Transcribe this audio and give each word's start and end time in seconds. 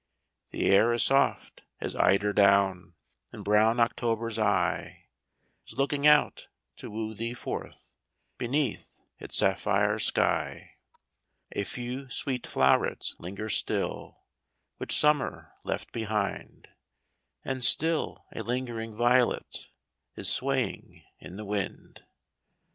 The 0.49 0.65
air 0.65 0.91
is 0.93 1.03
soft 1.03 1.61
as 1.79 1.95
eider 1.95 2.33
down; 2.33 2.95
And 3.31 3.45
brown 3.45 3.79
October's 3.79 4.39
eye 4.39 5.09
Is 5.67 5.77
looking 5.77 6.07
out 6.07 6.47
to 6.77 6.89
woo 6.89 7.13
thee 7.13 7.35
forth 7.35 7.93
Beneath 8.39 8.97
its 9.19 9.37
sapphire 9.37 9.99
sky. 9.99 10.77
AN 11.51 11.61
AUTUMN 11.61 11.61
INVITATION. 11.61 11.83
115 11.85 12.01
A 12.01 12.09
few 12.09 12.09
sweet 12.09 12.47
flow'rets 12.47 13.15
linger 13.19 13.47
still, 13.47 14.21
Which 14.77 14.97
Summer 14.97 15.53
left 15.63 15.91
behind; 15.91 16.69
And 17.45 17.63
still 17.63 18.25
a 18.33 18.41
lingering 18.41 18.95
violet 18.95 19.67
Is 20.15 20.27
swaying 20.33 21.03
in 21.19 21.35
the 21.35 21.45
wind. 21.45 22.03